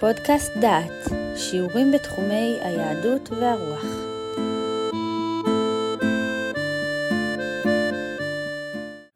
פודקאסט 0.00 0.52
דעת, 0.60 1.08
שיעורים 1.36 1.92
בתחומי 1.92 2.58
היהדות 2.62 3.30
והרוח. 3.30 3.84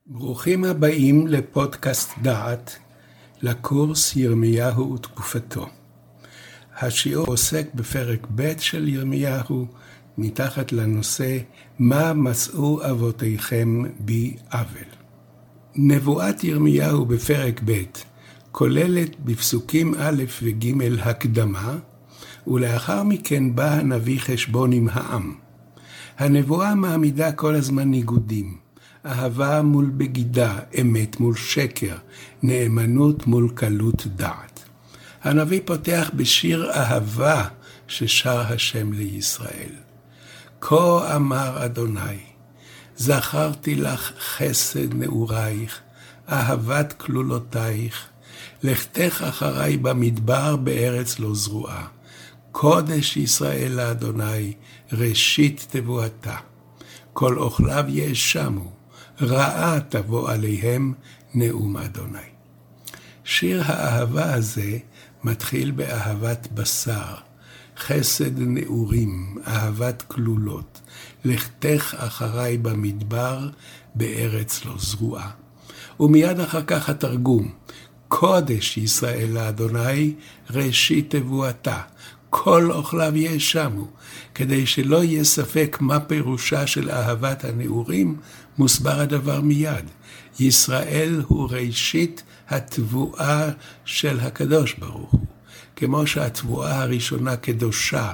ברוכים 0.06 0.64
הבאים 0.64 1.26
לפודקאסט 1.26 2.10
דעת, 2.22 2.76
לקורס 3.42 4.16
ירמיהו 4.16 4.92
ותקופתו. 4.94 5.66
השיעור 6.81 7.26
עוסק 7.26 7.67
בפרק 7.74 8.26
ב' 8.35 8.58
של 8.58 8.88
ירמיהו, 8.88 9.67
מתחת 10.19 10.72
לנושא 10.72 11.38
מה 11.78 12.12
מצאו 12.12 12.90
אבותיכם 12.90 13.83
בי 13.99 14.37
עוול. 14.53 14.88
נבואת 15.74 16.45
ירמיהו 16.45 17.06
בפרק 17.06 17.60
ב' 17.65 18.09
כוללת 18.52 19.20
בפסוקים 19.24 19.95
א' 19.98 20.24
וג' 20.42 20.82
הקדמה, 21.00 21.77
ולאחר 22.46 23.02
מכן 23.02 23.54
בא 23.54 23.73
הנביא 23.73 24.20
חשבון 24.20 24.73
עם 24.73 24.88
העם. 24.92 25.34
הנבואה 26.18 26.74
מעמידה 26.74 27.32
כל 27.32 27.54
הזמן 27.54 27.90
ניגודים, 27.90 28.56
אהבה 29.06 29.62
מול 29.62 29.90
בגידה, 29.96 30.59
אמת 30.80 31.20
מול 31.20 31.36
שקר, 31.36 31.96
נאמנות 32.42 33.26
מול 33.26 33.48
קלות 33.54 34.06
דעת. 34.06 34.64
הנביא 35.23 35.60
פותח 35.64 36.10
בשיר 36.14 36.70
אהבה 36.73 37.45
ששר 37.88 38.40
השם 38.40 38.92
לישראל. 38.92 39.73
כה 40.60 41.16
אמר 41.16 41.64
אדוני, 41.64 42.18
זכרתי 42.96 43.74
לך 43.74 44.12
חסד 44.20 44.95
נעורייך, 44.95 45.80
אהבת 46.28 46.92
כלולותייך, 46.92 48.09
לכתך 48.62 49.24
אחריי 49.28 49.77
במדבר 49.77 50.56
בארץ 50.56 51.18
לא 51.18 51.34
זרועה. 51.34 51.87
קודש 52.52 53.16
ישראל 53.16 53.73
לאדוני, 53.73 54.52
ראשית 54.93 55.66
תבואתה. 55.71 56.37
כל 57.12 57.38
אוכליו 57.38 57.84
יאשמו, 57.88 58.73
רעה 59.21 59.80
תבוא 59.88 60.30
עליהם, 60.30 60.95
נאום 61.34 61.76
אדוני. 61.76 62.18
שיר 63.24 63.62
האהבה 63.65 64.34
הזה 64.34 64.79
מתחיל 65.25 65.71
באהבת 65.71 66.49
בשר, 66.55 67.15
חסד 67.79 68.39
נעורים, 68.39 69.39
אהבת 69.47 70.03
כלולות, 70.03 70.81
לכתך 71.25 71.95
אחריי 71.99 72.59
במדבר, 72.59 73.49
בארץ 73.95 74.65
לא 74.65 74.75
זרועה. 74.79 75.31
ומיד 76.01 76.41
אחר 76.41 76.62
כך 76.67 76.89
התרגום, 76.89 77.53
קודש 78.11 78.77
ישראל 78.77 79.28
לאדוני, 79.33 80.14
ראשית 80.50 81.14
תבואתה. 81.14 81.80
כל 82.30 82.72
אוכליו 82.72 83.16
יאשמו, 83.16 83.89
כדי 84.34 84.66
שלא 84.66 85.05
יהיה 85.05 85.25
ספק 85.25 85.77
מה 85.80 86.00
פירושה 86.00 86.66
של 86.66 86.91
אהבת 86.91 87.44
הנעורים, 87.44 88.16
מוסבר 88.58 89.00
הדבר 89.00 89.41
מיד. 89.41 89.84
ישראל 90.41 91.22
הוא 91.27 91.48
ראשית 91.50 92.22
התבואה 92.48 93.50
של 93.84 94.20
הקדוש 94.20 94.75
ברוך 94.75 95.11
הוא. 95.11 95.27
כמו 95.77 96.06
שהתבואה 96.06 96.83
הראשונה 96.83 97.36
קדושה 97.36 98.12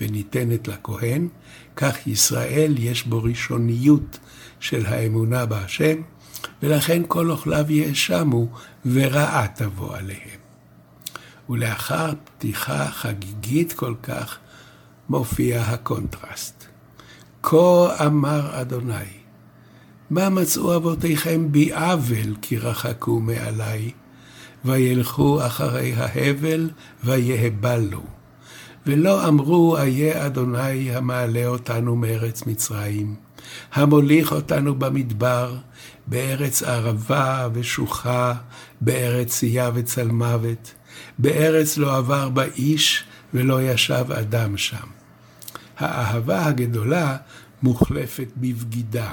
וניתנת 0.00 0.68
לכהן, 0.68 1.28
כך 1.76 2.06
ישראל 2.06 2.74
יש 2.78 3.06
בו 3.06 3.22
ראשוניות 3.22 4.18
של 4.60 4.86
האמונה 4.86 5.46
בהשם, 5.46 5.96
ולכן 6.62 7.02
כל 7.08 7.30
אוכליו 7.30 7.72
יאשמו, 7.72 8.48
ורעה 8.86 9.46
תבוא 9.54 9.96
עליהם. 9.96 10.40
ולאחר 11.50 12.12
פתיחה 12.24 12.86
חגיגית 12.86 13.72
כל 13.72 13.94
כך, 14.02 14.38
מופיע 15.08 15.62
הקונטרסט. 15.62 16.64
כה 17.42 18.06
אמר 18.06 18.60
אדוני, 18.60 19.20
מה 20.10 20.28
מצאו 20.28 20.76
אבותיכם 20.76 21.52
בי 21.52 21.72
עוול 21.72 22.36
כי 22.42 22.58
רחקו 22.58 23.20
מעלי, 23.20 23.90
וילכו 24.64 25.46
אחרי 25.46 25.94
ההבל 25.94 26.70
ויהבלו. 27.04 28.02
ולא 28.86 29.28
אמרו 29.28 29.76
איה 29.78 30.26
אדוני 30.26 30.96
המעלה 30.96 31.46
אותנו 31.46 31.96
מארץ 31.96 32.46
מצרים, 32.46 33.14
המוליך 33.72 34.32
אותנו 34.32 34.74
במדבר, 34.74 35.56
בארץ 36.06 36.62
ערבה 36.62 37.48
ושוחה, 37.52 38.34
בארץ 38.80 39.28
צייה 39.38 39.70
וצלמוות, 39.74 40.74
בארץ 41.18 41.76
לא 41.76 41.96
עבר 41.96 42.28
בה 42.28 42.44
איש 42.44 43.04
ולא 43.34 43.62
ישב 43.62 44.04
אדם 44.12 44.56
שם. 44.56 44.86
האהבה 45.78 46.46
הגדולה 46.46 47.16
מוחלפת 47.62 48.28
בבגידה. 48.36 49.12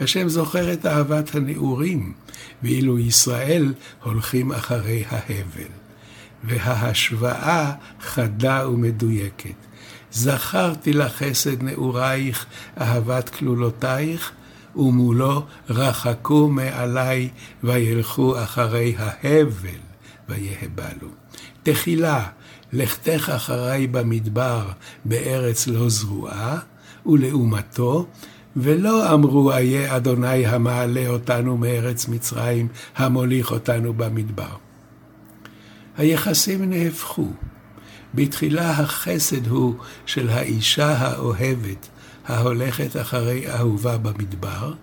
השם 0.00 0.28
זוכר 0.28 0.72
את 0.72 0.86
אהבת 0.86 1.34
הנעורים, 1.34 2.12
ואילו 2.62 2.98
ישראל 2.98 3.74
הולכים 4.02 4.52
אחרי 4.52 5.04
ההבל. 5.10 5.70
וההשוואה 6.44 7.72
חדה 8.00 8.68
ומדויקת. 8.68 9.54
זכרתי 10.16 10.92
לך 10.92 11.12
חסד 11.12 11.62
נעורייך, 11.62 12.46
אהבת 12.80 13.28
כלולותייך, 13.28 14.32
ומולו 14.76 15.42
רחקו 15.70 16.48
מעלי 16.48 17.28
וילכו 17.64 18.42
אחרי 18.42 18.94
ההבל 18.98 19.80
ויהבלו. 20.28 21.08
תחילה, 21.62 22.26
לכתך 22.72 23.30
אחרי 23.36 23.86
במדבר 23.86 24.68
בארץ 25.04 25.66
לא 25.66 25.88
זרועה, 25.88 26.58
ולעומתו, 27.06 28.06
ולא 28.56 29.14
אמרו 29.14 29.52
איה 29.52 29.96
אדוני 29.96 30.46
המעלה 30.46 31.08
אותנו 31.08 31.56
מארץ 31.56 32.08
מצרים, 32.08 32.68
המוליך 32.96 33.50
אותנו 33.50 33.92
במדבר. 33.92 34.56
היחסים 35.96 36.70
נהפכו. 36.70 37.28
בתחילה 38.16 38.70
החסד 38.70 39.46
הוא 39.46 39.74
של 40.06 40.28
האישה 40.28 40.96
האוהבת 40.98 41.88
ההולכת 42.26 43.00
אחרי 43.00 43.52
אהובה 43.52 43.98
במדבר, 43.98 44.74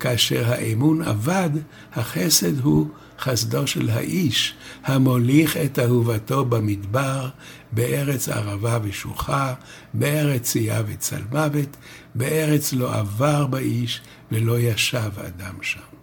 כאשר 0.00 0.44
האמון 0.46 1.02
אבד, 1.02 1.50
החסד 1.94 2.60
הוא 2.60 2.88
חסדו 3.18 3.66
של 3.66 3.90
האיש, 3.90 4.54
המוליך 4.84 5.56
את 5.56 5.78
אהובתו 5.78 6.44
במדבר, 6.44 7.28
בארץ 7.72 8.28
ערבה 8.28 8.78
ושוחה, 8.82 9.54
בארץ 9.94 10.42
צייה 10.42 10.82
וצלמוות, 10.86 11.76
בארץ 12.14 12.72
לא 12.72 12.94
עבר 12.94 13.46
באיש 13.46 14.00
ולא 14.32 14.58
ישב 14.58 15.10
אדם 15.26 15.54
שם. 15.62 15.95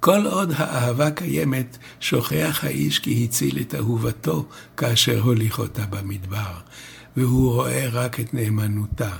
כל 0.00 0.26
עוד 0.26 0.52
האהבה 0.56 1.10
קיימת, 1.10 1.78
שוכח 2.00 2.60
האיש 2.62 2.98
כי 2.98 3.24
הציל 3.24 3.60
את 3.60 3.74
אהובתו 3.74 4.46
כאשר 4.76 5.20
הוליך 5.20 5.58
אותה 5.58 5.86
במדבר, 5.86 6.52
והוא 7.16 7.52
רואה 7.52 7.88
רק 7.88 8.20
את 8.20 8.34
נאמנותה. 8.34 9.10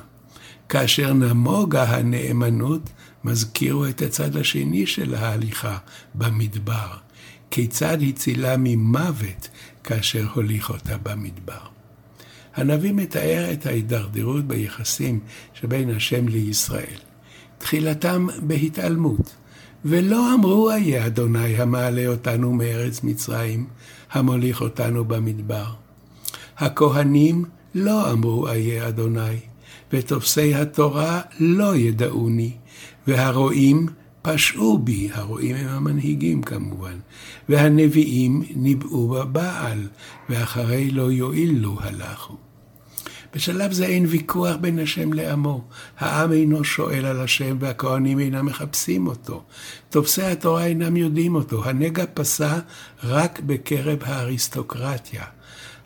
כאשר 0.69 1.13
נמוגה 1.13 1.85
הנאמנות, 1.85 2.91
מזכירו 3.25 3.87
את 3.87 4.03
הצד 4.03 4.37
השני 4.37 4.87
של 4.87 5.15
ההליכה 5.15 5.79
במדבר. 6.15 6.89
כיצד 7.51 7.99
הצילה 8.09 8.57
ממוות 8.59 9.49
כאשר 9.85 10.27
הוליך 10.35 10.71
אותה 10.71 10.97
במדבר. 11.03 11.61
הנביא 12.55 12.93
מתאר 12.93 13.53
את 13.53 13.67
ההידרדרות 13.67 14.45
ביחסים 14.45 15.21
שבין 15.55 15.91
השם 15.91 16.29
לישראל. 16.29 16.99
תחילתם 17.59 18.27
בהתעלמות. 18.43 19.35
ולא 19.85 20.35
אמרו 20.35 20.71
איה 20.71 21.07
אדוני 21.07 21.57
המעלה 21.57 22.07
אותנו 22.07 22.53
מארץ 22.53 23.03
מצרים, 23.03 23.67
המוליך 24.13 24.61
אותנו 24.61 25.05
במדבר. 25.05 25.67
הכהנים 26.59 27.45
לא 27.75 28.13
אמרו 28.13 28.49
איה 28.49 28.89
אדוני, 28.89 29.37
ותופסי 29.93 30.55
התורה 30.55 31.21
לא 31.41 31.77
ידעוני, 31.77 32.53
והרועים 33.07 33.87
פשעו 34.23 34.79
בי, 34.79 35.09
הרועים 35.13 35.57
הם 35.57 35.69
המנהיגים 35.69 36.43
כמובן, 36.43 36.99
והנביאים 37.49 38.43
ניבאו 38.57 39.09
בבעל, 39.09 39.89
ואחרי 40.29 40.91
לא 40.91 41.13
יועילו 41.13 41.77
הלכו. 41.81 42.48
בשלב 43.35 43.73
זה 43.73 43.87
אין 43.87 44.07
ויכוח 44.07 44.57
בין 44.57 44.79
השם 44.79 45.13
לעמו. 45.13 45.65
העם 45.99 46.33
אינו 46.33 46.65
שואל 46.65 47.07
על 47.07 47.21
השם 47.21 47.57
והכהנים 47.61 48.19
אינם 48.19 48.47
מחפשים 48.47 49.07
אותו. 49.07 49.43
תופסי 49.91 50.23
התורה 50.23 50.65
אינם 50.65 50.97
יודעים 50.97 51.35
אותו. 51.35 51.65
הנגע 51.65 52.05
פסע 52.15 52.59
רק 53.05 53.41
בקרב 53.41 53.99
האריסטוקרטיה. 54.05 55.25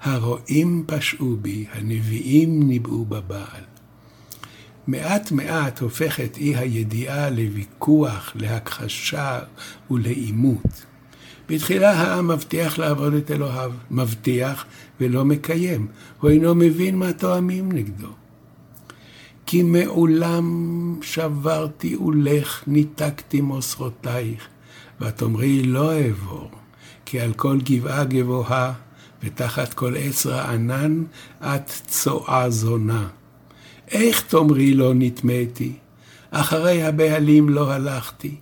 הרועים 0.03 0.85
פשעו 0.87 1.37
בי, 1.37 1.67
הנביאים 1.73 2.69
ניבאו 2.69 3.05
בבעל. 3.05 3.65
מעט 4.87 5.33
מעט 5.33 5.81
הופכת 5.81 6.37
אי 6.37 6.57
הידיעה 6.57 7.31
לוויכוח, 7.31 8.33
להכחשה 8.35 9.39
ולעימות. 9.91 10.92
בתחילה 11.53 11.91
העם 11.91 12.29
מבטיח 12.29 12.79
לעבוד 12.79 13.15
את 13.15 13.31
אלוהיו, 13.31 13.73
מבטיח 13.91 14.65
ולא 15.01 15.25
מקיים, 15.25 15.87
הוא 16.21 16.31
אינו 16.31 16.55
מבין 16.55 16.97
מה 16.97 17.13
טועמים 17.13 17.73
נגדו. 17.73 18.09
כי 19.47 19.63
מעולם 19.63 20.97
שברתי 21.03 21.95
עולך, 21.95 22.63
ניתקתי 22.67 23.41
מוסרותייך, 23.41 24.49
ותאמרי 25.01 25.63
לא 25.63 25.93
אעבור, 25.93 26.51
כי 27.05 27.21
על 27.21 27.33
כל 27.33 27.59
גבעה 27.65 28.05
גבוהה, 28.05 28.73
ותחת 29.23 29.75
כל 29.75 29.95
עץ 29.97 30.27
רענן, 30.27 31.05
את 31.41 31.71
צועה 31.87 32.51
זונה. 32.51 33.09
איך 33.91 34.21
תאמרי 34.21 34.75
לא 34.75 34.93
נטמאתי, 34.95 35.73
אחרי 36.31 36.83
הבעלים 36.83 37.49
לא 37.49 37.73
הלכתי, 37.73 38.35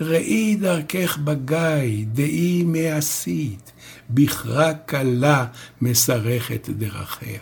ראי 0.00 0.56
דרכך 0.56 1.18
בגיא, 1.18 2.04
דעי 2.12 2.62
מעשית, 2.66 3.72
בכרה 4.10 4.74
קלה 4.74 5.46
משרכת 5.82 6.68
דרכיה. 6.70 7.40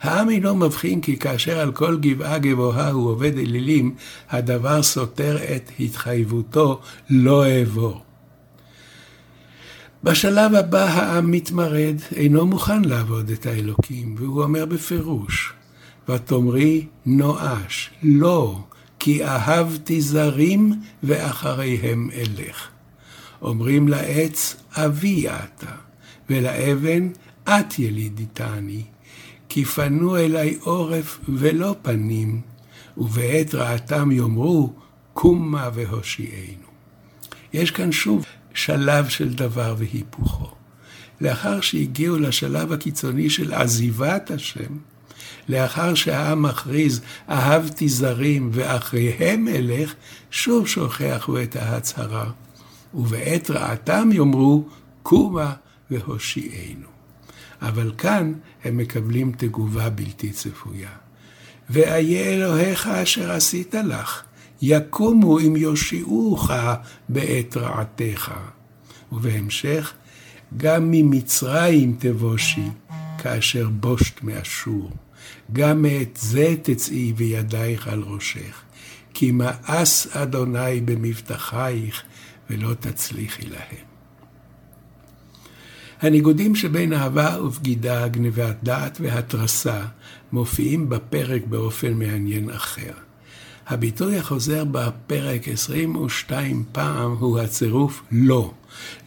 העם 0.00 0.30
אינו 0.30 0.56
מבחין 0.56 1.00
כי 1.00 1.16
כאשר 1.16 1.58
על 1.58 1.72
כל 1.72 1.98
גבעה 2.00 2.38
גבוהה 2.38 2.90
הוא 2.90 3.10
עובד 3.10 3.38
אלילים, 3.38 3.94
הדבר 4.30 4.82
סותר 4.82 5.36
את 5.56 5.70
התחייבותו 5.80 6.80
לא 7.10 7.46
אעבור. 7.46 8.02
בשלב 10.04 10.54
הבא 10.54 10.84
העם 10.84 11.30
מתמרד, 11.30 11.96
אינו 12.12 12.46
מוכן 12.46 12.84
לעבוד 12.84 13.30
את 13.30 13.46
האלוקים, 13.46 14.14
והוא 14.18 14.42
אומר 14.42 14.64
בפירוש, 14.64 15.52
ותאמרי 16.08 16.86
נואש, 17.06 17.90
לא, 18.02 18.58
כי 19.04 19.24
אהבתי 19.24 20.00
זרים 20.00 20.72
ואחריהם 21.02 22.10
אלך. 22.14 22.68
אומרים 23.42 23.88
לעץ, 23.88 24.56
אבי 24.72 25.28
אתה, 25.28 25.72
ולאבן, 26.30 27.08
את 27.48 27.78
ילידיתני, 27.78 28.82
כי 29.48 29.64
פנו 29.64 30.16
אלי 30.16 30.56
עורף 30.60 31.20
ולא 31.28 31.76
פנים, 31.82 32.40
ובעת 32.96 33.54
רעתם 33.54 34.10
יאמרו, 34.10 34.72
קומה 35.12 35.70
והושיענו. 35.74 36.68
יש 37.52 37.70
כאן 37.70 37.92
שוב 37.92 38.24
שלב 38.54 39.08
של 39.08 39.34
דבר 39.34 39.74
והיפוכו. 39.78 40.50
לאחר 41.20 41.60
שהגיעו 41.60 42.18
לשלב 42.18 42.72
הקיצוני 42.72 43.30
של 43.30 43.54
עזיבת 43.54 44.30
השם, 44.30 44.78
לאחר 45.48 45.94
שהעם 45.94 46.42
מכריז, 46.42 47.00
אהבתי 47.28 47.88
זרים 47.88 48.50
ואחריהם 48.52 49.48
אלך, 49.48 49.94
שוב 50.30 50.68
שוכחו 50.68 51.42
את 51.42 51.56
ההצהרה. 51.56 52.30
ובעת 52.94 53.50
רעתם 53.50 54.08
יאמרו, 54.12 54.64
קומה 55.02 55.52
והושיענו. 55.90 56.88
אבל 57.62 57.92
כאן 57.98 58.32
הם 58.64 58.76
מקבלים 58.76 59.32
תגובה 59.36 59.90
בלתי 59.90 60.30
צפויה. 60.30 60.90
ואיה 61.70 62.34
אלוהיך 62.34 62.86
אשר 62.86 63.32
עשית 63.32 63.74
לך, 63.74 64.22
יקומו 64.62 65.38
אם 65.38 65.56
יושיעוך 65.56 66.50
בעת 67.08 67.56
רעתך. 67.56 68.32
ובהמשך, 69.12 69.92
גם 70.56 70.90
ממצרים 70.90 71.96
תבושי, 71.98 72.68
כאשר 73.18 73.68
בושת 73.68 74.22
מאשור. 74.22 74.90
גם 75.52 75.82
מאת 75.82 76.18
זה 76.22 76.54
תצאי 76.62 77.12
וידייך 77.16 77.88
על 77.88 78.02
ראשך. 78.02 78.62
כי 79.14 79.32
מאס 79.32 80.16
אדוני 80.16 80.80
במבטחייך, 80.80 82.02
ולא 82.50 82.74
תצליחי 82.74 83.46
להם. 83.46 83.84
הניגודים 86.00 86.54
שבין 86.54 86.92
אהבה 86.92 87.42
ובגידה, 87.44 88.08
גנבת 88.08 88.56
דעת 88.62 88.98
והתרסה, 89.00 89.80
מופיעים 90.32 90.88
בפרק 90.88 91.42
באופן 91.46 91.92
מעניין 91.92 92.50
אחר. 92.50 92.92
הביטוי 93.66 94.18
החוזר 94.18 94.64
בפרק 94.64 95.48
22 95.48 96.64
פעם 96.72 97.12
הוא 97.12 97.38
הצירוף 97.38 98.02
לא. 98.12 98.52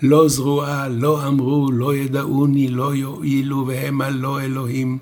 לא 0.01 0.27
זרועה, 0.27 0.87
לא 0.87 1.27
אמרו, 1.27 1.71
לא 1.71 1.95
ידעוני, 1.95 2.67
לא 2.67 2.95
יועילו, 2.95 3.67
והמה 3.67 4.09
לא 4.09 4.41
אלוהים, 4.41 4.97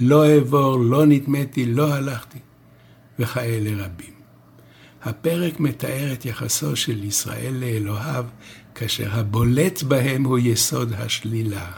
לא 0.00 0.26
אעבור, 0.28 0.78
לא 0.78 1.06
נטמאתי, 1.06 1.66
לא 1.66 1.94
הלכתי, 1.94 2.38
וכאלה 3.18 3.84
רבים. 3.84 4.14
הפרק 5.02 5.60
מתאר 5.60 6.12
את 6.12 6.24
יחסו 6.24 6.76
של 6.76 7.04
ישראל 7.04 7.54
לאלוהיו, 7.54 8.24
כאשר 8.74 9.08
הבולט 9.10 9.82
בהם 9.82 10.24
הוא 10.24 10.38
יסוד 10.38 10.92
השלילה. 10.92 11.70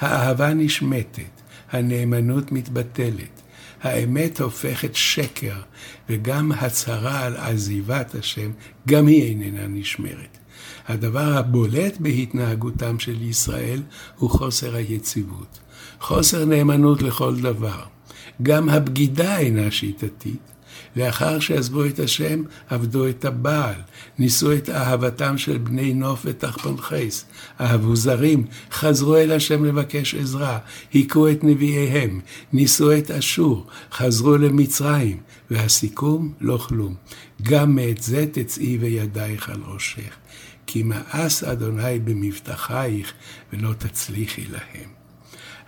האהבה 0.00 0.54
נשמטת, 0.54 1.40
הנאמנות 1.70 2.52
מתבטלת, 2.52 3.42
האמת 3.82 4.40
הופכת 4.40 4.94
שקר, 4.94 5.60
וגם 6.08 6.52
הצהרה 6.52 7.20
על 7.20 7.36
עזיבת 7.36 8.14
השם, 8.14 8.50
גם 8.88 9.06
היא 9.06 9.22
איננה 9.22 9.66
נשמרת. 9.66 10.38
הדבר 10.88 11.36
הבולט 11.38 11.96
בהתנהגותם 12.00 12.98
של 12.98 13.22
ישראל 13.22 13.82
הוא 14.16 14.30
חוסר 14.30 14.74
היציבות, 14.74 15.58
חוסר 16.00 16.44
נאמנות 16.44 17.02
לכל 17.02 17.36
דבר. 17.40 17.82
גם 18.42 18.68
הבגידה 18.68 19.38
אינה 19.38 19.70
שיטתית. 19.70 20.49
לאחר 20.96 21.38
שעזבו 21.38 21.84
את 21.84 21.98
השם, 21.98 22.42
עבדו 22.68 23.08
את 23.08 23.24
הבעל, 23.24 23.80
ניסו 24.18 24.52
את 24.52 24.68
אהבתם 24.70 25.38
של 25.38 25.58
בני 25.58 25.94
נוף 25.94 26.20
ותחפונחס, 26.24 27.24
אהבו 27.60 27.96
זרים, 27.96 28.44
חזרו 28.72 29.16
אל 29.16 29.32
השם 29.32 29.64
לבקש 29.64 30.14
עזרה, 30.14 30.58
היכו 30.92 31.28
את 31.28 31.44
נביאיהם, 31.44 32.20
ניסו 32.52 32.98
את 32.98 33.10
אשור, 33.10 33.66
חזרו 33.92 34.36
למצרים, 34.36 35.20
והסיכום, 35.50 36.32
לא 36.40 36.58
כלום. 36.68 36.94
גם 37.42 37.74
מאת 37.74 38.02
זה 38.02 38.26
תצאי 38.32 38.78
וידייך 38.80 39.48
על 39.48 39.60
ראשך. 39.66 40.16
כי 40.72 40.82
מאס 40.82 41.44
אדוני 41.44 41.98
במבטחייך 41.98 43.12
ולא 43.52 43.72
תצליחי 43.78 44.44
להם. 44.50 44.88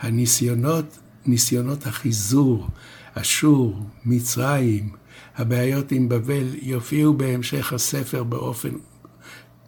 הניסיונות, 0.01 0.99
ניסיונות 1.27 1.87
החיזור, 1.87 2.69
אשור, 3.15 3.87
מצרים, 4.05 4.91
הבעיות 5.37 5.93
עם 5.93 6.09
בבל, 6.09 6.49
יופיעו 6.63 7.15
בהמשך 7.15 7.73
הספר 7.73 8.23
באופן 8.23 8.71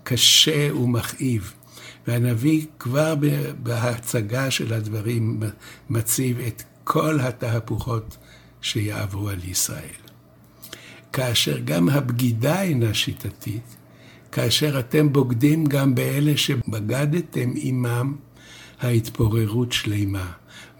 קשה 0.02 0.74
ומכאיב. 0.74 1.52
והנביא 2.06 2.66
כבר 2.78 3.14
בהצגה 3.62 4.50
של 4.50 4.72
הדברים 4.72 5.40
מציב 5.90 6.40
את 6.40 6.62
כל 6.84 7.20
התהפוכות 7.20 8.16
שיעברו 8.60 9.28
על 9.28 9.44
ישראל. 9.44 10.04
כאשר 11.12 11.58
גם 11.58 11.88
הבגידה 11.88 12.62
אינה 12.62 12.94
שיטתית, 12.94 13.76
כאשר 14.32 14.78
אתם 14.78 15.12
בוגדים 15.12 15.64
גם 15.64 15.94
באלה 15.94 16.36
שבגדתם 16.36 17.50
עמם, 17.56 18.16
ההתפוררות 18.80 19.72
שלמה. 19.72 20.32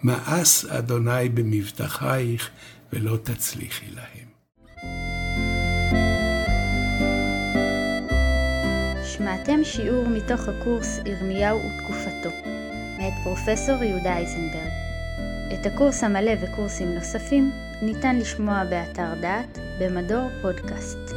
מאס 0.05 0.65
אדוני 0.65 1.29
במבטחייך 1.29 2.49
ולא 2.93 3.17
תצליחי 3.23 3.85
להם. 3.95 4.27
שמעתם 9.03 9.63
שיעור 9.63 10.07
מתוך 10.09 10.41
הקורס 10.47 10.99
ירמיהו 11.05 11.59
ותקופתו, 11.59 12.29
מאת 12.97 13.13
פרופסור 13.23 13.83
יהודה 13.83 14.17
אייזנברג. 14.17 14.71
את 15.53 15.65
הקורס 15.65 16.03
המלא 16.03 16.31
וקורסים 16.41 16.95
נוספים 16.95 17.51
ניתן 17.81 18.15
לשמוע 18.15 18.63
באתר 18.69 19.13
דעת 19.21 19.57
במדור 19.79 20.29
פודקאסט. 20.41 21.15